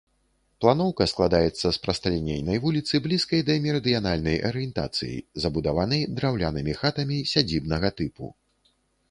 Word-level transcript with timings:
Планоўка 0.63 1.05
складаецца 1.11 1.67
з 1.75 1.75
прасталінейнай 1.83 2.61
вуліцы, 2.63 3.01
блізкай 3.05 3.43
да 3.49 3.59
мерыдыянальнай 3.67 4.41
арыентацыі, 4.51 5.15
забудаванай 5.45 6.01
драўлянымі 6.17 6.73
хатамі 6.81 7.17
сядзібнага 7.35 7.89
тыпу. 8.03 8.25